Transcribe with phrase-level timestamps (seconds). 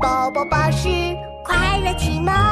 [0.00, 0.88] 宝宝巴士
[1.42, 2.47] 快乐启蒙。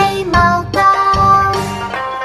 [0.00, 0.80] 飞毛高，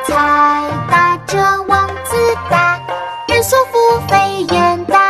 [0.07, 2.15] 才打着王子
[2.49, 2.79] 大，
[3.27, 5.04] 人说福飞远大。